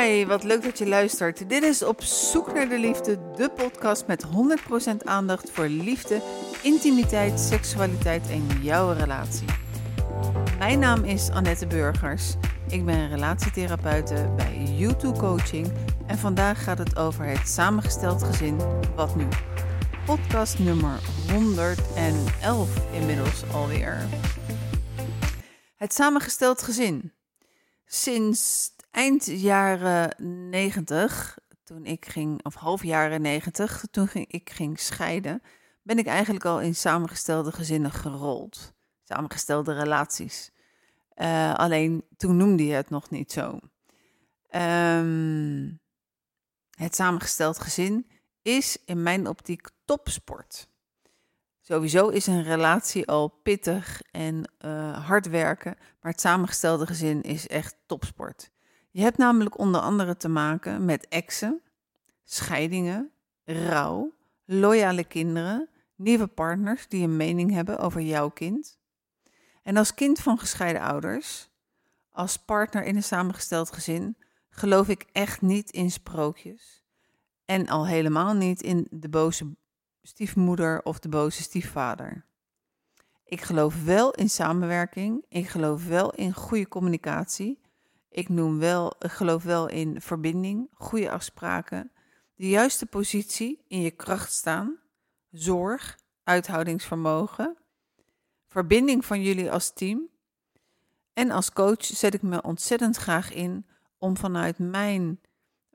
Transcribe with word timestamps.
Hi, 0.00 0.26
wat 0.26 0.44
leuk 0.44 0.62
dat 0.62 0.78
je 0.78 0.86
luistert. 0.86 1.48
Dit 1.48 1.62
is 1.62 1.82
Op 1.82 2.02
Zoek 2.02 2.52
naar 2.52 2.68
de 2.68 2.78
Liefde, 2.78 3.32
de 3.36 3.50
podcast 3.50 4.06
met 4.06 4.26
100% 4.26 4.96
aandacht 5.04 5.50
voor 5.50 5.68
liefde, 5.68 6.20
intimiteit, 6.62 7.40
seksualiteit 7.40 8.28
en 8.28 8.46
jouw 8.62 8.92
relatie. 8.92 9.46
Mijn 10.58 10.78
naam 10.78 11.04
is 11.04 11.30
Annette 11.30 11.66
Burgers. 11.66 12.34
Ik 12.68 12.84
ben 12.84 13.08
relatietherapeute 13.08 14.34
bij 14.36 14.76
U2 14.78 15.18
Coaching 15.18 15.72
en 16.06 16.18
vandaag 16.18 16.64
gaat 16.64 16.78
het 16.78 16.96
over 16.96 17.24
het 17.24 17.48
samengesteld 17.48 18.22
gezin 18.22 18.56
Wat 18.96 19.16
Nu. 19.16 19.28
Podcast 20.04 20.58
nummer 20.58 20.98
111 21.32 22.92
inmiddels 22.92 23.42
alweer. 23.52 24.08
Het 25.76 25.92
samengesteld 25.92 26.62
gezin. 26.62 27.12
Sinds 27.86 28.70
eind 29.00 29.24
jaren 29.26 30.14
90, 30.50 31.38
toen 31.64 31.84
ik 31.84 32.06
ging, 32.06 32.44
of 32.44 32.54
half 32.54 32.84
jaren 32.84 33.22
90, 33.22 33.84
toen 33.90 34.08
ging, 34.08 34.26
ik 34.32 34.50
ging 34.50 34.80
scheiden, 34.80 35.42
ben 35.82 35.98
ik 35.98 36.06
eigenlijk 36.06 36.44
al 36.44 36.60
in 36.60 36.74
samengestelde 36.74 37.52
gezinnen 37.52 37.90
gerold. 37.90 38.74
Samengestelde 39.02 39.72
relaties. 39.72 40.50
Uh, 41.16 41.54
alleen 41.54 42.04
toen 42.16 42.36
noemde 42.36 42.66
je 42.66 42.72
het 42.72 42.90
nog 42.90 43.10
niet 43.10 43.32
zo. 43.32 43.58
Um, 44.56 45.80
het 46.70 46.94
samengesteld 46.94 47.58
gezin 47.58 48.10
is 48.42 48.78
in 48.84 49.02
mijn 49.02 49.26
optiek 49.26 49.68
topsport. 49.84 50.68
Sowieso 51.60 52.08
is 52.08 52.26
een 52.26 52.42
relatie 52.42 53.06
al 53.08 53.28
pittig 53.28 54.02
en 54.10 54.52
uh, 54.64 55.06
hard 55.06 55.28
werken, 55.28 55.76
maar 56.00 56.12
het 56.12 56.20
samengestelde 56.20 56.86
gezin 56.86 57.22
is 57.22 57.48
echt 57.48 57.76
topsport. 57.86 58.50
Je 58.90 59.00
hebt 59.00 59.16
namelijk 59.16 59.58
onder 59.58 59.80
andere 59.80 60.16
te 60.16 60.28
maken 60.28 60.84
met 60.84 61.08
exen, 61.08 61.62
scheidingen, 62.24 63.10
rouw, 63.44 64.12
loyale 64.44 65.04
kinderen, 65.04 65.68
nieuwe 65.94 66.26
partners 66.26 66.88
die 66.88 67.02
een 67.02 67.16
mening 67.16 67.50
hebben 67.50 67.78
over 67.78 68.00
jouw 68.00 68.28
kind. 68.28 68.78
En 69.62 69.76
als 69.76 69.94
kind 69.94 70.18
van 70.18 70.38
gescheiden 70.38 70.82
ouders, 70.82 71.50
als 72.10 72.36
partner 72.36 72.84
in 72.84 72.96
een 72.96 73.02
samengesteld 73.02 73.72
gezin, 73.72 74.16
geloof 74.50 74.88
ik 74.88 75.06
echt 75.12 75.40
niet 75.40 75.70
in 75.70 75.90
sprookjes. 75.90 76.84
En 77.44 77.68
al 77.68 77.86
helemaal 77.86 78.34
niet 78.34 78.62
in 78.62 78.86
de 78.90 79.08
boze 79.08 79.56
stiefmoeder 80.02 80.82
of 80.82 80.98
de 80.98 81.08
boze 81.08 81.42
stiefvader. 81.42 82.24
Ik 83.24 83.40
geloof 83.40 83.84
wel 83.84 84.10
in 84.10 84.30
samenwerking. 84.30 85.24
Ik 85.28 85.48
geloof 85.48 85.86
wel 85.86 86.10
in 86.14 86.32
goede 86.32 86.68
communicatie. 86.68 87.59
Ik, 88.10 88.28
noem 88.28 88.58
wel, 88.58 88.94
geloof 88.98 89.42
wel 89.42 89.68
in 89.68 90.00
verbinding, 90.00 90.68
goede 90.74 91.10
afspraken, 91.10 91.92
de 92.34 92.48
juiste 92.48 92.86
positie 92.86 93.64
in 93.68 93.80
je 93.80 93.90
kracht 93.90 94.32
staan, 94.32 94.78
zorg, 95.30 95.98
uithoudingsvermogen, 96.24 97.56
verbinding 98.46 99.04
van 99.04 99.22
jullie 99.22 99.50
als 99.50 99.72
team. 99.72 100.08
En 101.12 101.30
als 101.30 101.52
coach 101.52 101.84
zet 101.84 102.14
ik 102.14 102.22
me 102.22 102.42
ontzettend 102.42 102.96
graag 102.96 103.32
in 103.32 103.66
om 103.98 104.16
vanuit 104.16 104.58
mijn 104.58 105.20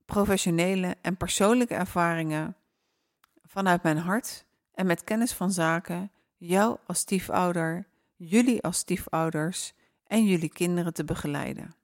professionele 0.05 0.95
en 1.01 1.17
persoonlijke 1.17 1.75
ervaringen, 1.75 2.55
vanuit 3.43 3.83
mijn 3.83 3.97
hart 3.97 4.45
en 4.73 4.85
met 4.85 5.03
kennis 5.03 5.33
van 5.33 5.51
zaken, 5.51 6.11
jou 6.37 6.77
als 6.85 6.99
stiefouder, 6.99 7.87
jullie 8.15 8.63
als 8.63 8.77
stiefouders 8.77 9.73
en 10.07 10.25
jullie 10.25 10.49
kinderen 10.49 10.93
te 10.93 11.03
begeleiden. 11.03 11.75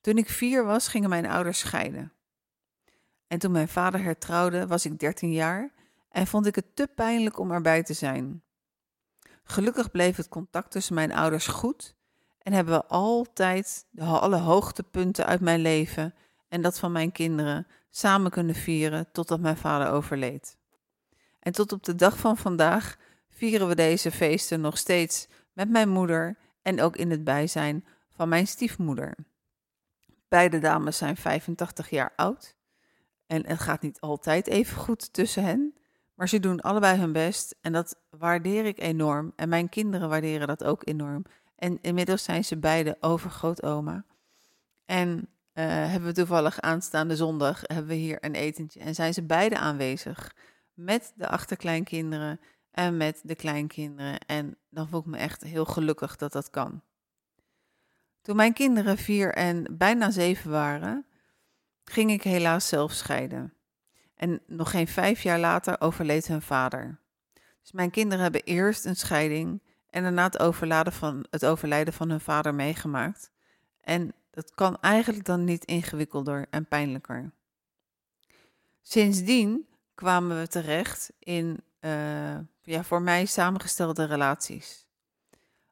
Toen 0.00 0.18
ik 0.18 0.28
vier 0.28 0.64
was, 0.64 0.88
gingen 0.88 1.08
mijn 1.08 1.26
ouders 1.26 1.58
scheiden. 1.58 2.12
En 3.26 3.38
toen 3.38 3.52
mijn 3.52 3.68
vader 3.68 4.02
hertrouwde, 4.02 4.66
was 4.66 4.84
ik 4.84 4.98
13 4.98 5.32
jaar 5.32 5.72
en 6.10 6.26
vond 6.26 6.46
ik 6.46 6.54
het 6.54 6.76
te 6.76 6.88
pijnlijk 6.94 7.38
om 7.38 7.52
erbij 7.52 7.82
te 7.82 7.92
zijn. 7.92 8.42
Gelukkig 9.44 9.90
bleef 9.90 10.16
het 10.16 10.28
contact 10.28 10.70
tussen 10.70 10.94
mijn 10.94 11.12
ouders 11.12 11.46
goed 11.46 11.96
en 12.38 12.52
hebben 12.52 12.74
we 12.74 12.86
altijd 12.86 13.86
alle 13.98 14.36
hoogtepunten 14.36 15.26
uit 15.26 15.40
mijn 15.40 15.60
leven 15.60 16.14
en 16.48 16.62
dat 16.62 16.78
van 16.78 16.92
mijn 16.92 17.12
kinderen 17.12 17.66
samen 17.90 18.30
kunnen 18.30 18.54
vieren 18.54 19.12
totdat 19.12 19.40
mijn 19.40 19.56
vader 19.56 19.88
overleed. 19.88 20.56
En 21.40 21.52
tot 21.52 21.72
op 21.72 21.84
de 21.84 21.94
dag 21.94 22.18
van 22.18 22.36
vandaag 22.36 22.96
vieren 23.28 23.68
we 23.68 23.74
deze 23.74 24.10
feesten 24.10 24.60
nog 24.60 24.78
steeds 24.78 25.28
met 25.52 25.68
mijn 25.70 25.88
moeder 25.88 26.38
en 26.62 26.80
ook 26.80 26.96
in 26.96 27.10
het 27.10 27.24
bijzijn 27.24 27.86
van 28.10 28.28
mijn 28.28 28.46
stiefmoeder. 28.46 29.14
Beide 30.28 30.58
dames 30.58 30.96
zijn 30.96 31.16
85 31.16 31.90
jaar 31.90 32.12
oud 32.16 32.56
en 33.26 33.46
het 33.46 33.60
gaat 33.60 33.82
niet 33.82 34.00
altijd 34.00 34.46
even 34.46 34.76
goed 34.76 35.12
tussen 35.12 35.44
hen, 35.44 35.74
maar 36.14 36.28
ze 36.28 36.40
doen 36.40 36.60
allebei 36.60 36.98
hun 36.98 37.12
best 37.12 37.56
en 37.60 37.72
dat 37.72 38.00
waardeer 38.10 38.64
ik 38.64 38.80
enorm 38.80 39.32
en 39.36 39.48
mijn 39.48 39.68
kinderen 39.68 40.08
waarderen 40.08 40.46
dat 40.46 40.64
ook 40.64 40.86
enorm. 40.86 41.24
En 41.56 41.78
inmiddels 41.80 42.22
zijn 42.24 42.44
ze 42.44 42.58
beide 42.58 42.96
overgrootoma. 43.00 44.04
En 44.84 45.08
uh, 45.18 45.64
hebben 45.64 46.08
we 46.08 46.14
toevallig 46.14 46.60
aanstaande 46.60 47.16
zondag 47.16 47.60
hebben 47.62 47.86
we 47.86 47.94
hier 47.94 48.18
een 48.20 48.34
etentje 48.34 48.80
en 48.80 48.94
zijn 48.94 49.14
ze 49.14 49.22
beide 49.22 49.58
aanwezig 49.58 50.34
met 50.74 51.12
de 51.16 51.28
achterkleinkinderen 51.28 52.40
en 52.70 52.96
met 52.96 53.20
de 53.24 53.34
kleinkinderen. 53.34 54.18
En 54.18 54.56
dan 54.70 54.88
voel 54.88 55.00
ik 55.00 55.06
me 55.06 55.16
echt 55.16 55.42
heel 55.42 55.64
gelukkig 55.64 56.16
dat 56.16 56.32
dat 56.32 56.50
kan. 56.50 56.82
Toen 58.28 58.36
mijn 58.36 58.52
kinderen 58.52 58.98
vier 58.98 59.34
en 59.34 59.66
bijna 59.70 60.10
zeven 60.10 60.50
waren, 60.50 61.06
ging 61.84 62.10
ik 62.10 62.22
helaas 62.22 62.68
zelf 62.68 62.92
scheiden. 62.92 63.54
En 64.14 64.40
nog 64.46 64.70
geen 64.70 64.88
vijf 64.88 65.22
jaar 65.22 65.38
later 65.38 65.80
overleed 65.80 66.26
hun 66.26 66.42
vader. 66.42 67.00
Dus 67.62 67.72
mijn 67.72 67.90
kinderen 67.90 68.22
hebben 68.22 68.42
eerst 68.42 68.84
een 68.84 68.96
scheiding 68.96 69.62
en 69.90 70.02
daarna 70.02 70.24
het 70.24 70.38
overlijden 70.38 70.92
van, 70.92 71.26
het 71.30 71.46
overlijden 71.46 71.94
van 71.94 72.10
hun 72.10 72.20
vader 72.20 72.54
meegemaakt. 72.54 73.30
En 73.80 74.14
dat 74.30 74.54
kan 74.54 74.80
eigenlijk 74.80 75.24
dan 75.24 75.44
niet 75.44 75.64
ingewikkelder 75.64 76.46
en 76.50 76.66
pijnlijker. 76.66 77.32
Sindsdien 78.82 79.66
kwamen 79.94 80.40
we 80.40 80.48
terecht 80.48 81.12
in 81.18 81.60
uh, 81.80 82.38
ja, 82.62 82.84
voor 82.84 83.02
mij 83.02 83.26
samengestelde 83.26 84.04
relaties. 84.04 84.86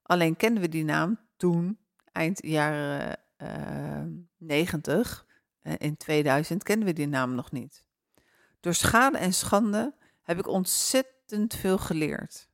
Alleen 0.03 0.37
kenden 0.37 0.63
we 0.63 0.69
die 0.69 0.85
naam 0.85 1.19
toen 1.37 1.79
eind 2.17 2.47
jaren 2.47 3.19
uh, 3.43 4.03
90, 4.37 5.27
uh, 5.63 5.73
in 5.79 5.97
2000, 5.97 6.63
kenden 6.63 6.87
we 6.87 6.93
die 6.93 7.09
naam 7.09 7.35
nog 7.35 7.53
niet. 7.53 7.85
Door 8.61 8.75
schade 8.75 9.19
en 9.19 9.33
schande 9.33 9.95
heb 10.23 10.39
ik 10.39 10.47
ontzettend 10.47 11.55
veel 11.55 11.79
geleerd. 11.79 12.49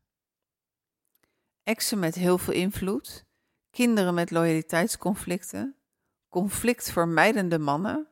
Exen 1.63 1.99
met 1.99 2.15
heel 2.15 2.39
veel 2.39 2.55
invloed, 2.55 3.25
kinderen 3.71 4.15
met 4.15 4.31
loyaliteitsconflicten, 4.31 5.77
conflictvermijdende 6.29 7.59
mannen, 7.59 8.09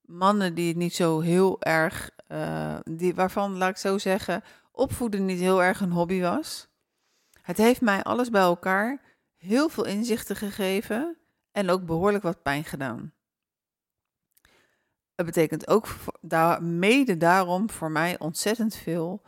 mannen 0.00 0.54
die 0.54 0.76
niet 0.76 0.94
zo 0.94 1.20
heel 1.20 1.62
erg, 1.62 2.10
uh, 2.28 2.78
die, 2.82 3.14
waarvan, 3.14 3.56
laat 3.56 3.70
ik 3.70 3.76
zo 3.76 3.98
zeggen, 3.98 4.42
opvoeden 4.72 5.24
niet 5.24 5.40
heel 5.40 5.62
erg 5.62 5.80
een 5.80 5.92
hobby 5.92 6.20
was. 6.20 6.68
Het 7.42 7.56
heeft 7.56 7.80
mij 7.80 8.02
alles 8.02 8.30
bij 8.30 8.42
elkaar 8.42 9.00
heel 9.44 9.68
veel 9.68 9.84
inzichten 9.84 10.36
gegeven 10.36 11.16
en 11.52 11.70
ook 11.70 11.86
behoorlijk 11.86 12.22
wat 12.22 12.42
pijn 12.42 12.64
gedaan. 12.64 13.12
Het 15.14 15.26
betekent 15.26 15.68
ook 15.68 15.88
daar, 16.20 16.62
mede 16.62 17.16
daarom 17.16 17.70
voor 17.70 17.90
mij 17.90 18.18
ontzettend 18.18 18.74
veel 18.74 19.22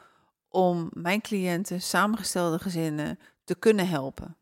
om 0.49 0.91
mijn 0.93 1.21
cliënten, 1.21 1.83
samengestelde 1.83 2.59
gezinnen, 2.59 3.19
te 3.45 3.55
kunnen 3.55 3.89
helpen. 3.89 4.37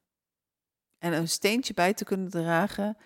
En 0.98 1.12
een 1.12 1.28
steentje 1.28 1.74
bij 1.74 1.94
te 1.94 2.04
kunnen 2.04 2.30
dragen 2.30 2.96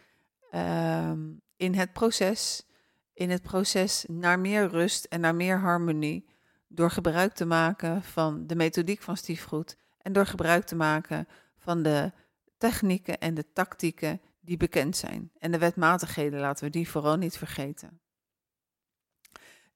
uh, 0.53 1.12
in 1.56 1.75
het 1.75 1.93
proces, 1.93 2.67
in 3.12 3.31
het 3.31 3.43
proces 3.43 4.05
naar 4.09 4.38
meer 4.38 4.69
rust 4.69 5.05
en 5.05 5.21
naar 5.21 5.35
meer 5.35 5.59
harmonie, 5.59 6.29
door 6.67 6.91
gebruik 6.91 7.35
te 7.35 7.44
maken 7.44 8.03
van 8.03 8.47
de 8.47 8.56
methodiek 8.56 9.03
van 9.03 9.17
stiefgoed 9.17 9.76
en 9.99 10.12
door 10.12 10.26
gebruik 10.26 10.64
te 10.64 10.76
maken 10.76 11.29
van 11.59 11.82
de 11.82 12.12
technieken 12.58 13.19
en 13.19 13.34
de 13.34 13.52
tactieken 13.52 14.20
die 14.40 14.56
bekend 14.56 14.96
zijn. 14.96 15.31
En 15.38 15.50
de 15.50 15.58
wetmatigheden 15.58 16.40
laten 16.40 16.64
we 16.64 16.70
die 16.70 16.88
vooral 16.88 17.16
niet 17.16 17.38
vergeten. 17.38 18.00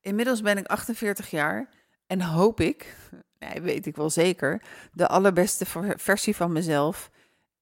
Inmiddels 0.01 0.43
ben 0.43 0.57
ik 0.59 0.67
48 0.67 1.31
jaar 1.31 1.69
en 2.07 2.23
hoop 2.23 2.61
ik, 2.61 2.97
weet 3.63 3.87
ik 3.87 3.97
wel 3.97 4.11
zeker, 4.11 4.63
de 4.93 5.09
allerbeste 5.09 5.65
versie 5.97 6.37
van 6.37 6.53
mezelf 6.53 7.11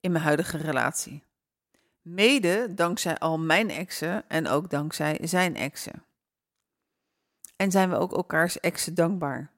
in 0.00 0.12
mijn 0.12 0.24
huidige 0.24 0.56
relatie. 0.56 1.22
Mede 2.02 2.74
dankzij 2.74 3.18
al 3.18 3.38
mijn 3.38 3.70
exen 3.70 4.28
en 4.28 4.46
ook 4.46 4.70
dankzij 4.70 5.18
zijn 5.22 5.56
exen. 5.56 6.04
En 7.56 7.70
zijn 7.70 7.90
we 7.90 7.96
ook 7.96 8.12
elkaars 8.12 8.60
exen 8.60 8.94
dankbaar. 8.94 9.50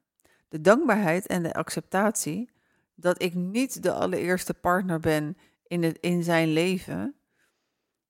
De 0.49 0.61
dankbaarheid 0.61 1.27
en 1.27 1.43
de 1.43 1.55
acceptatie 1.55 2.51
dat 2.95 3.23
ik 3.23 3.35
niet 3.35 3.83
de 3.83 3.93
allereerste 3.93 4.55
partner 4.55 5.01
ben 5.01 5.37
in, 5.73 5.83
het, 5.83 5.99
in 6.01 6.23
zijn 6.23 6.53
leven, 6.53 7.15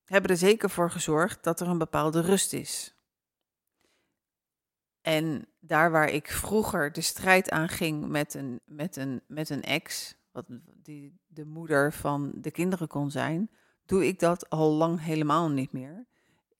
hebben 0.05 0.31
er 0.31 0.37
zeker 0.37 0.69
voor 0.69 0.91
gezorgd 0.91 1.43
dat 1.43 1.59
er 1.59 1.67
een 1.67 1.77
bepaalde 1.77 2.21
rust 2.21 2.53
is. 2.53 2.95
En 5.01 5.47
daar 5.59 5.91
waar 5.91 6.09
ik 6.09 6.27
vroeger 6.27 6.91
de 6.91 7.01
strijd 7.01 7.49
aan 7.49 7.69
ging 7.69 8.07
met 8.07 8.33
een, 8.33 8.61
met 8.65 8.95
een, 8.95 9.21
met 9.27 9.49
een 9.49 9.61
ex, 9.61 10.15
wat 10.31 10.45
die 10.75 11.19
de 11.27 11.45
moeder 11.45 11.93
van 11.93 12.31
de 12.35 12.51
kinderen 12.51 12.87
kon 12.87 13.11
zijn, 13.11 13.49
doe 13.85 14.07
ik 14.07 14.19
dat 14.19 14.49
al 14.49 14.71
lang 14.71 15.01
helemaal 15.01 15.49
niet 15.49 15.71
meer. 15.71 16.05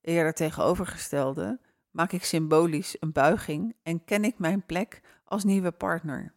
Eerder 0.00 0.34
tegenovergestelde 0.34 1.60
maak 1.90 2.12
ik 2.12 2.24
symbolisch 2.24 2.96
een 3.00 3.12
buiging 3.12 3.76
en 3.82 4.04
ken 4.04 4.24
ik 4.24 4.38
mijn 4.38 4.66
plek 4.66 5.00
als 5.24 5.44
nieuwe 5.44 5.72
partner. 5.72 6.34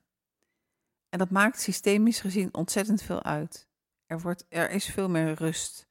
En 1.09 1.19
dat 1.19 1.29
maakt 1.29 1.59
systemisch 1.59 2.19
gezien 2.19 2.53
ontzettend 2.53 3.01
veel 3.01 3.23
uit. 3.23 3.66
Er, 4.07 4.19
wordt, 4.19 4.45
er 4.49 4.71
is 4.71 4.85
veel 4.85 5.09
meer 5.09 5.33
rust. 5.33 5.87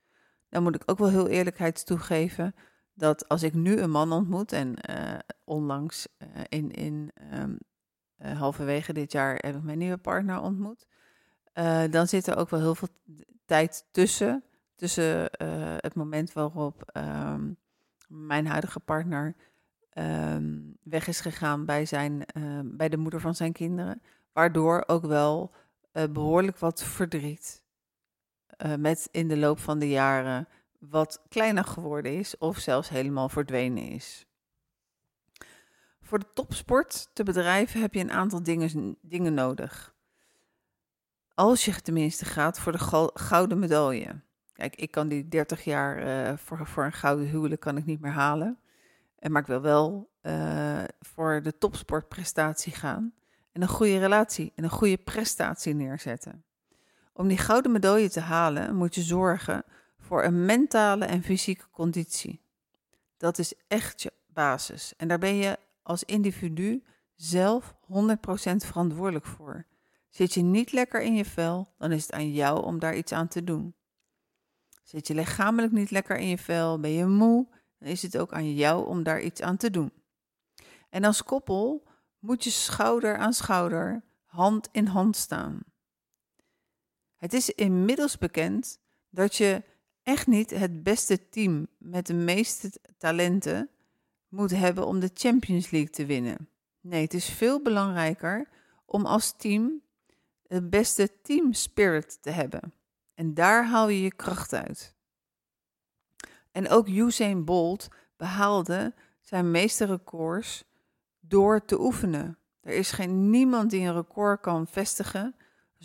Dan 0.49 0.63
moet 0.63 0.75
ik 0.75 0.83
ook 0.87 0.99
wel 0.99 1.09
heel 1.09 1.29
eerlijkheid 1.29 1.87
toegeven 1.87 2.55
dat 2.95 3.29
als 3.29 3.43
ik 3.43 3.55
nu 3.55 3.79
een 3.79 3.91
man 3.91 4.13
ontmoet 4.13 4.53
en 4.53 4.75
uh, 4.91 5.19
onlangs 5.45 6.09
uh, 6.19 6.29
in, 6.49 6.71
in 6.71 7.13
um, 7.33 7.59
uh, 8.19 8.39
halverwege 8.39 8.93
dit 8.93 9.13
jaar 9.13 9.35
heb 9.35 9.57
ik 9.57 9.63
mijn 9.63 9.79
nieuwe 9.79 9.97
partner 9.97 10.41
ontmoet, 10.41 10.87
dan 11.91 12.07
zit 12.07 12.27
er 12.27 12.37
ook 12.37 12.51
wel 12.51 12.61
heel 12.61 12.75
veel 12.75 12.89
tijd 13.45 13.87
tussen. 13.91 14.45
Tussen 14.75 15.31
het 15.81 15.95
moment 15.95 16.33
waarop 16.33 16.91
um, 16.97 17.57
mijn 18.09 18.47
huidige 18.47 18.81
partner 18.81 19.37
um, 19.93 20.77
weg 20.83 21.07
is 21.07 21.21
gegaan 21.21 21.65
bij, 21.65 21.87
zijn, 21.87 22.25
bij 22.65 22.89
de 22.89 22.97
moeder 22.97 23.21
van 23.21 23.35
zijn 23.35 23.53
kinderen, 23.53 24.03
waardoor 24.33 24.85
ook 24.87 25.07
wel 25.07 25.55
behoorlijk 25.93 26.59
wat 26.59 26.83
verdriet 26.83 27.65
met 28.79 29.09
in 29.11 29.29
de 29.29 29.37
loop 29.37 29.59
van 29.59 29.79
de 29.79 29.89
jaren 29.89 30.49
wat 30.79 31.23
kleiner 31.29 31.65
geworden 31.65 32.19
is 32.19 32.39
of 32.39 32.59
zelfs 32.59 32.89
helemaal 32.89 33.29
verdwenen 33.29 33.89
is. 33.89 34.27
Voor 36.01 36.19
de 36.19 36.33
topsport 36.35 37.09
te 37.13 37.23
bedrijven 37.23 37.81
heb 37.81 37.95
je 37.95 38.01
een 38.01 38.13
aantal 38.13 38.43
dingen, 38.43 38.97
dingen 39.01 39.35
nodig. 39.35 39.95
Als 41.35 41.65
je 41.65 41.81
tenminste 41.81 42.25
gaat 42.25 42.59
voor 42.59 42.73
de 42.73 43.11
gouden 43.15 43.59
medaille. 43.59 44.21
Kijk, 44.53 44.77
ik 44.77 44.91
kan 44.91 45.09
die 45.09 45.29
30 45.29 45.65
jaar 45.65 46.07
uh, 46.07 46.37
voor, 46.37 46.67
voor 46.67 46.85
een 46.85 46.93
gouden 46.93 47.29
huwelijk 47.29 47.61
kan 47.61 47.77
ik 47.77 47.85
niet 47.85 48.01
meer 48.01 48.13
halen. 48.13 48.59
Eh, 49.19 49.31
maar 49.31 49.41
ik 49.41 49.49
wil 49.49 49.61
wel 49.61 50.11
voor 51.01 51.43
de 51.43 51.59
topsportprestatie 51.59 52.73
gaan. 52.73 53.15
En 53.53 53.63
een 53.63 53.69
goede 53.69 53.99
relatie 53.99 54.53
en 54.55 54.65
een 54.65 54.71
goede 54.71 54.97
prestatie 54.97 55.75
neerzetten. 55.75 56.45
Om 57.17 57.29
die 57.29 57.39
gouden 57.39 57.73
medaille 57.73 58.11
te 58.11 58.21
halen 58.21 58.77
moet 58.77 58.95
je 58.95 59.03
zorgen 59.03 59.65
voor 59.99 60.25
een 60.25 60.45
mentale 60.45 61.05
en 61.05 61.23
fysieke 61.23 61.71
conditie. 61.71 62.41
Dat 63.17 63.39
is 63.39 63.55
echt 63.69 64.03
je 64.03 64.13
basis. 64.27 64.95
En 64.97 65.09
daar 65.09 65.19
ben 65.19 65.35
je 65.35 65.59
als 65.83 66.05
individu 66.05 66.85
zelf 67.15 67.75
100% 67.83 67.87
verantwoordelijk 68.57 69.27
voor. 69.27 69.67
Zit 70.09 70.35
je 70.35 70.43
niet 70.43 70.73
lekker 70.73 71.03
in 71.03 71.15
je 71.15 71.25
vel, 71.25 71.69
dan 71.79 71.93
is 71.93 72.03
het 72.03 72.13
aan 72.13 72.33
jou 72.33 72.65
om 72.65 72.79
daar 72.79 72.97
iets 72.97 73.13
aan 73.13 73.29
te 73.29 73.45
doen. 73.45 73.75
Zit 74.83 75.07
je 75.07 75.15
lichamelijk 75.15 75.73
niet 75.73 75.91
lekker 75.91 76.17
in 76.17 76.29
je 76.29 76.39
vel, 76.39 76.81
ben 76.81 76.91
je 76.91 77.07
moe, 77.07 77.47
dan 77.79 77.89
is 77.89 78.03
het 78.03 78.19
ook 78.19 78.33
aan 78.33 78.55
jou 78.55 78.87
om 78.87 79.03
daar 79.03 79.21
iets 79.21 79.41
aan 79.41 79.57
te 79.57 79.71
doen. 79.71 79.93
En 80.91 81.05
als 81.05 81.23
koppel 81.23 81.87
moet 82.19 82.45
je 82.45 82.51
schouder 82.51 83.17
aan 83.17 83.33
schouder, 83.33 84.03
hand 84.25 84.69
in 84.73 84.87
hand 84.87 85.17
staan. 85.17 85.61
Het 87.17 87.33
is 87.33 87.51
inmiddels 87.51 88.19
bekend 88.19 88.79
dat 89.11 89.37
je 89.37 89.63
echt 90.03 90.27
niet 90.27 90.51
het 90.51 90.83
beste 90.83 91.29
team 91.29 91.67
met 91.79 92.07
de 92.07 92.15
meeste 92.15 92.73
talenten 92.99 93.71
moet 94.29 94.51
hebben 94.51 94.87
om 94.87 95.01
de 95.01 95.11
Champions 95.15 95.71
League 95.71 95.91
te 95.91 96.07
winnen. 96.07 96.49
Nee, 96.81 97.03
het 97.03 97.15
is 97.15 97.29
veel 97.29 97.63
belangrijker 97.63 98.49
om 98.85 99.07
als 99.07 99.37
team 99.37 99.83
het 100.47 100.71
beste 100.71 101.21
team 101.23 101.53
spirit 101.53 102.23
te 102.23 102.31
hebben. 102.31 102.73
En 103.15 103.35
daar 103.35 103.67
haal 103.67 103.89
je 103.89 104.03
je 104.03 104.15
kracht 104.15 104.53
uit. 104.53 104.95
En 106.53 106.69
ook 106.69 106.89
Usain 106.89 107.45
Bolt 107.45 107.89
behaalde 108.17 108.95
zijn 109.21 109.51
meeste 109.51 109.85
records 109.85 110.65
door 111.21 111.65
te 111.65 111.81
oefenen. 111.81 112.39
Er 112.61 112.73
is 112.73 112.91
geen 112.91 113.31
niemand 113.31 113.71
die 113.71 113.87
een 113.87 113.95
record 113.95 114.41
kan 114.41 114.67
vestigen 114.67 115.35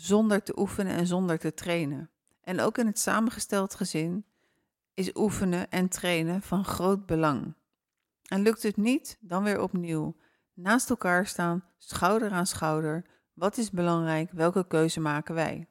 zonder 0.02 0.42
te 0.42 0.58
oefenen 0.58 0.92
en 0.92 1.06
zonder 1.06 1.38
te 1.38 1.54
trainen. 1.54 2.10
En 2.40 2.60
ook 2.60 2.78
in 2.78 2.86
het 2.86 2.98
samengesteld 2.98 3.74
gezin 3.74 4.24
is 4.94 5.10
oefenen 5.14 5.70
en 5.70 5.88
trainen 5.88 6.42
van 6.42 6.64
groot 6.64 7.06
belang. 7.06 7.54
En 8.28 8.42
lukt 8.42 8.62
het 8.62 8.76
niet, 8.76 9.18
dan 9.20 9.42
weer 9.42 9.60
opnieuw. 9.60 10.16
Naast 10.54 10.90
elkaar 10.90 11.26
staan, 11.26 11.64
schouder 11.78 12.30
aan 12.30 12.46
schouder. 12.46 13.04
Wat 13.32 13.56
is 13.56 13.70
belangrijk? 13.70 14.30
Welke 14.30 14.66
keuze 14.66 15.00
maken 15.00 15.34
wij? 15.34 15.68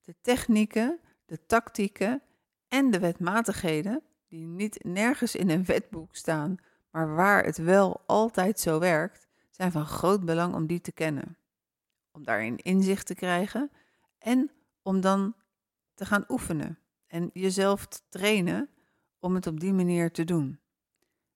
De 0.00 0.14
technieken, 0.20 1.00
de 1.26 1.46
tactieken 1.46 2.22
en 2.68 2.90
de 2.90 2.98
wetmatigheden, 2.98 4.02
die 4.28 4.46
niet 4.46 4.84
nergens 4.84 5.34
in 5.34 5.50
een 5.50 5.64
wetboek 5.64 6.16
staan, 6.16 6.56
maar 6.90 7.14
waar 7.14 7.44
het 7.44 7.56
wel 7.56 8.02
altijd 8.06 8.60
zo 8.60 8.78
werkt, 8.78 9.26
zijn 9.50 9.72
van 9.72 9.86
groot 9.86 10.24
belang 10.24 10.54
om 10.54 10.66
die 10.66 10.80
te 10.80 10.92
kennen. 10.92 11.36
Om 12.16 12.24
daarin 12.24 12.56
inzicht 12.56 13.06
te 13.06 13.14
krijgen 13.14 13.70
en 14.18 14.50
om 14.82 15.00
dan 15.00 15.34
te 15.94 16.06
gaan 16.06 16.24
oefenen 16.28 16.78
en 17.06 17.30
jezelf 17.32 17.86
te 17.86 18.00
trainen 18.08 18.70
om 19.18 19.34
het 19.34 19.46
op 19.46 19.60
die 19.60 19.72
manier 19.72 20.12
te 20.12 20.24
doen. 20.24 20.60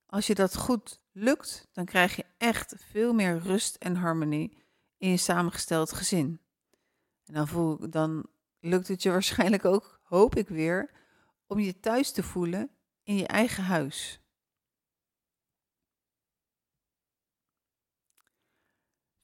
Als 0.06 0.26
je 0.26 0.34
dat 0.34 0.56
goed 0.56 1.00
lukt, 1.12 1.68
dan 1.72 1.84
krijg 1.84 2.16
je 2.16 2.24
echt 2.38 2.74
veel 2.78 3.12
meer 3.12 3.38
rust 3.38 3.76
en 3.76 3.96
harmonie 3.96 4.62
in 4.96 5.10
je 5.10 5.16
samengesteld 5.16 5.92
gezin. 5.92 6.40
En 7.24 7.34
dan, 7.34 7.48
voel, 7.48 7.90
dan 7.90 8.26
lukt 8.60 8.88
het 8.88 9.02
je 9.02 9.10
waarschijnlijk 9.10 9.64
ook, 9.64 10.00
hoop 10.02 10.36
ik 10.36 10.48
weer, 10.48 10.90
om 11.46 11.58
je 11.58 11.80
thuis 11.80 12.12
te 12.12 12.22
voelen 12.22 12.70
in 13.02 13.16
je 13.16 13.26
eigen 13.26 13.64
huis. 13.64 14.20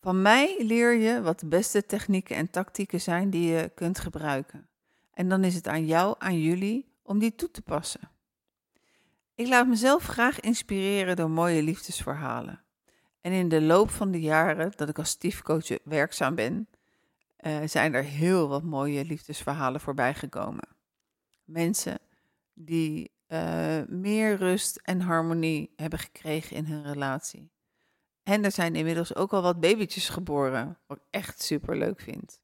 Van 0.06 0.23
mij 0.23 0.56
leer 0.58 0.94
je 0.94 1.23
wat 1.23 1.41
de 1.41 1.47
beste 1.47 1.87
technieken 1.87 2.37
en 2.37 2.50
tactieken 2.50 3.00
zijn 3.00 3.31
die 3.31 3.49
je 3.49 3.70
kunt 3.75 3.99
gebruiken. 3.99 4.69
En 5.12 5.28
dan 5.28 5.45
is 5.45 5.54
het 5.54 5.69
aan 5.69 5.87
jou, 5.87 6.14
aan 6.19 6.40
jullie, 6.40 6.88
om 7.02 7.19
die 7.19 7.35
toe 7.35 7.50
te 7.50 7.62
passen. 7.62 8.11
Ik 9.35 9.49
laat 9.49 9.66
mezelf 9.66 10.07
graag 10.07 10.40
inspireren 10.40 11.16
door 11.16 11.31
mooie 11.31 11.62
liefdesverhalen. 11.62 12.62
En 13.21 13.33
in 13.33 13.49
de 13.49 13.62
loop 13.62 13.90
van 13.90 14.11
de 14.11 14.21
jaren 14.21 14.73
dat 14.76 14.88
ik 14.88 14.99
als 14.99 15.09
stiefcoach 15.09 15.78
werkzaam 15.85 16.35
ben, 16.35 16.69
uh, 17.40 17.59
zijn 17.64 17.95
er 17.95 18.04
heel 18.04 18.49
wat 18.49 18.62
mooie 18.62 19.04
liefdesverhalen 19.04 19.81
voorbij 19.81 20.14
gekomen. 20.14 20.69
Mensen 21.45 21.99
die 22.54 23.11
uh, 23.28 23.83
meer 23.88 24.37
rust 24.37 24.76
en 24.76 25.00
harmonie 25.00 25.73
hebben 25.76 25.99
gekregen 25.99 26.57
in 26.57 26.64
hun 26.64 26.85
relatie. 26.85 27.54
En 28.26 28.45
er 28.45 28.52
zijn 28.52 28.75
inmiddels 28.75 29.14
ook 29.14 29.33
al 29.33 29.42
wat 29.42 29.61
babytjes 29.61 30.09
geboren, 30.09 30.78
wat 30.87 30.97
ik 30.97 31.02
echt 31.11 31.42
super 31.42 31.76
leuk 31.76 32.00
vind. 32.00 32.40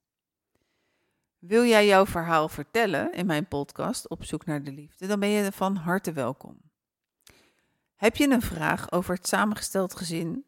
Wil 1.38 1.64
jij 1.64 1.86
jouw 1.86 2.06
verhaal 2.06 2.48
vertellen 2.48 3.12
in 3.12 3.26
mijn 3.26 3.48
podcast 3.48 4.08
Op 4.08 4.24
zoek 4.24 4.44
naar 4.44 4.62
de 4.62 4.72
liefde, 4.72 5.06
dan 5.06 5.20
ben 5.20 5.28
je 5.28 5.52
van 5.52 5.76
harte 5.76 6.12
welkom. 6.12 6.60
Heb 7.94 8.16
je 8.16 8.30
een 8.30 8.42
vraag 8.42 8.92
over 8.92 9.14
het 9.14 9.28
samengesteld 9.28 9.94
gezin? 9.94 10.44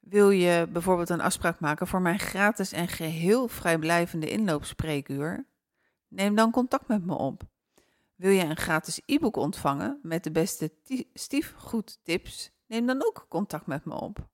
Wil 0.00 0.30
je 0.30 0.68
bijvoorbeeld 0.72 1.08
een 1.08 1.20
afspraak 1.20 1.60
maken 1.60 1.86
voor 1.86 2.02
mijn 2.02 2.18
gratis 2.18 2.72
en 2.72 2.88
geheel 2.88 3.48
vrijblijvende 3.48 4.30
inloopspreekuur? 4.30 5.46
Neem 6.08 6.34
dan 6.34 6.50
contact 6.50 6.88
met 6.88 7.06
me 7.06 7.14
op. 7.14 7.42
Wil 8.16 8.30
je 8.30 8.44
een 8.44 8.56
gratis 8.56 9.00
e-book 9.06 9.36
ontvangen 9.36 9.98
met 10.02 10.24
de 10.24 10.30
beste 10.30 10.72
stiefgoedtips? 11.14 12.50
Neem 12.66 12.86
dan 12.86 13.04
ook 13.04 13.26
contact 13.28 13.66
met 13.66 13.84
me 13.84 13.94
op. 13.94 14.28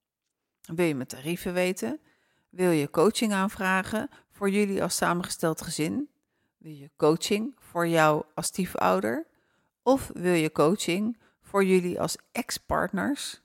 Wil 0.67 0.87
je 0.87 0.95
mijn 0.95 1.09
tarieven 1.09 1.53
weten? 1.53 2.01
Wil 2.49 2.71
je 2.71 2.91
coaching 2.91 3.33
aanvragen 3.33 4.09
voor 4.31 4.51
jullie 4.51 4.83
als 4.83 4.97
samengesteld 4.97 5.63
gezin? 5.63 6.09
Wil 6.57 6.73
je 6.73 6.91
coaching 6.97 7.55
voor 7.59 7.89
jou 7.89 8.25
als 8.35 8.47
stiefouder? 8.47 9.27
Of 9.83 10.11
wil 10.15 10.33
je 10.33 10.53
coaching 10.53 11.19
voor 11.41 11.65
jullie 11.65 12.01
als 12.01 12.17
ex-partners? 12.33 13.41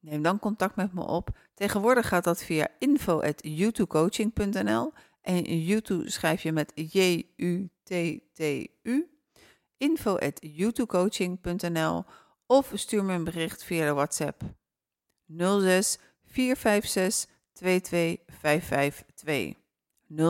Neem 0.00 0.22
dan 0.22 0.38
contact 0.38 0.76
met 0.76 0.92
me 0.92 1.06
op. 1.06 1.38
Tegenwoordig 1.54 2.08
gaat 2.08 2.24
dat 2.24 2.42
via 2.42 2.68
info.youtubecoaching.nl 2.78 4.92
en 5.20 5.64
YouTube 5.64 6.10
schrijf 6.10 6.42
je 6.42 6.52
met 6.52 6.72
J-U-T-T-U. 6.74 7.70
info.youtubecoaching.nl 9.76 12.04
of 12.46 12.72
stuur 12.74 13.04
me 13.04 13.12
een 13.12 13.24
bericht 13.24 13.64
via 13.64 13.86
de 13.86 13.92
WhatsApp 13.92 14.42
06 15.26 15.98
456 16.32 17.30
22552. 17.52 19.56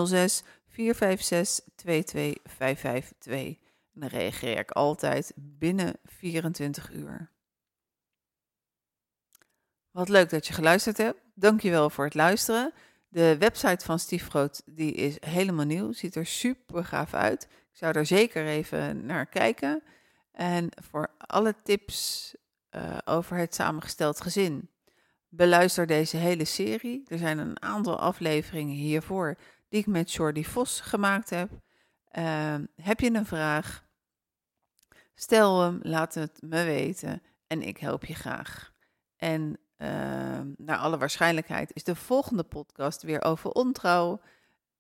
06 0.07 0.43
456 0.69 1.65
22552. 1.77 3.61
En 3.95 4.01
dan 4.01 4.09
reageer 4.09 4.59
ik 4.59 4.71
altijd 4.71 5.33
binnen 5.37 5.95
24 6.05 6.91
uur. 6.91 7.31
Wat 9.91 10.09
leuk 10.09 10.31
dat 10.31 10.47
je 10.47 10.53
geluisterd 10.53 10.97
hebt. 10.97 11.21
Dankjewel 11.35 11.91
voor 11.91 12.05
het 12.05 12.15
luisteren. 12.15 12.73
De 13.09 13.39
website 13.39 13.85
van 13.85 13.99
Stiefgroot 13.99 14.63
die 14.67 14.93
is 14.93 15.17
helemaal 15.21 15.65
nieuw. 15.65 15.93
Ziet 15.93 16.15
er 16.15 16.27
super 16.27 16.85
gaaf 16.85 17.15
uit. 17.15 17.43
Ik 17.43 17.79
zou 17.79 17.97
er 17.97 18.07
zeker 18.07 18.47
even 18.47 19.07
naar 19.07 19.27
kijken. 19.27 19.83
En 20.33 20.69
voor 20.83 21.15
alle 21.17 21.55
tips 21.63 22.35
uh, 22.71 22.99
over 23.05 23.37
het 23.37 23.55
samengesteld 23.55 24.21
gezin, 24.21 24.71
beluister 25.35 25.87
deze 25.87 26.17
hele 26.17 26.45
serie. 26.45 27.03
Er 27.07 27.19
zijn 27.19 27.39
een 27.39 27.63
aantal 27.63 27.99
afleveringen 27.99 28.75
hiervoor 28.75 29.39
die 29.69 29.81
ik 29.81 29.87
met 29.87 30.13
Jordi 30.13 30.45
Vos 30.45 30.81
gemaakt 30.81 31.31
heb. 31.31 31.51
Uh, 32.19 32.55
heb 32.77 33.01
je 33.01 33.15
een 33.15 33.27
vraag? 33.27 33.85
Stel 35.15 35.61
hem, 35.61 35.79
laat 35.83 36.15
het 36.15 36.43
me 36.43 36.65
weten 36.65 37.23
en 37.47 37.63
ik 37.63 37.79
help 37.79 38.05
je 38.05 38.15
graag. 38.15 38.73
En 39.17 39.59
uh, 39.79 39.89
naar 40.57 40.77
alle 40.77 40.99
waarschijnlijkheid 40.99 41.71
is 41.75 41.85
de 41.85 41.95
volgende 41.95 42.45
podcast 42.45 43.03
weer 43.03 43.23
over 43.23 43.51
ontrouw. 43.51 44.21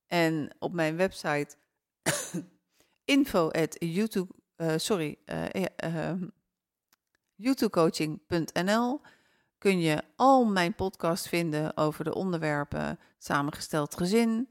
En 0.06 0.56
op 0.58 0.72
mijn 0.72 0.96
website 0.96 1.56
info 3.04 3.50
youtubecoaching.nl 7.36 9.00
kun 9.62 9.80
je 9.80 10.02
al 10.16 10.44
mijn 10.44 10.74
podcast 10.74 11.28
vinden 11.28 11.76
over 11.76 12.04
de 12.04 12.14
onderwerpen 12.14 12.98
samengesteld 13.18 13.96
gezin. 13.96 14.48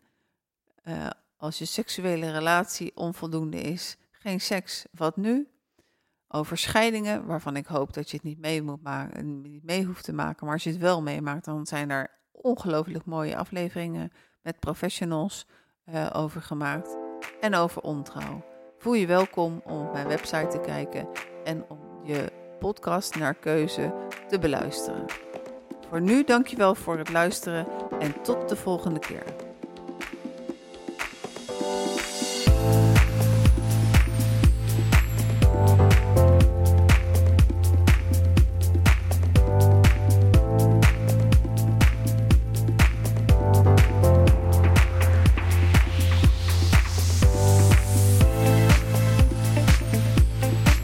Uh, 0.83 1.09
als 1.37 1.57
je 1.57 1.65
seksuele 1.65 2.31
relatie 2.31 2.91
onvoldoende 2.95 3.61
is, 3.61 3.97
geen 4.11 4.41
seks, 4.41 4.85
wat 4.91 5.17
nu? 5.17 5.47
Over 6.27 6.57
scheidingen, 6.57 7.25
waarvan 7.25 7.55
ik 7.55 7.65
hoop 7.65 7.93
dat 7.93 8.09
je 8.09 8.15
het 8.15 8.25
niet 8.25 8.39
mee, 8.39 8.61
moet 8.61 8.83
maken, 8.83 9.41
niet 9.41 9.63
mee 9.63 9.85
hoeft 9.85 10.03
te 10.03 10.13
maken. 10.13 10.45
Maar 10.45 10.53
als 10.53 10.63
je 10.63 10.69
het 10.69 10.79
wel 10.79 11.01
meemaakt, 11.01 11.45
dan 11.45 11.65
zijn 11.65 11.89
er 11.89 12.11
ongelooflijk 12.31 13.05
mooie 13.05 13.37
afleveringen 13.37 14.11
met 14.41 14.59
professionals 14.59 15.47
uh, 15.85 16.09
over 16.13 16.41
gemaakt. 16.41 16.97
En 17.41 17.55
over 17.55 17.81
ontrouw. 17.81 18.43
Voel 18.77 18.93
je 18.93 19.07
welkom 19.07 19.61
om 19.65 19.85
op 19.85 19.93
mijn 19.93 20.07
website 20.07 20.47
te 20.47 20.59
kijken 20.59 21.07
en 21.43 21.69
om 21.69 22.05
je 22.05 22.40
podcast 22.61 23.15
naar 23.15 23.33
keuze 23.33 23.93
te 24.29 24.39
beluisteren. 24.39 25.05
Voor 25.89 26.01
nu 26.01 26.23
dank 26.23 26.47
je 26.47 26.55
wel 26.55 26.75
voor 26.75 26.97
het 26.97 27.09
luisteren 27.09 27.67
en 27.99 28.21
tot 28.21 28.49
de 28.49 28.55
volgende 28.55 28.99
keer. 28.99 29.23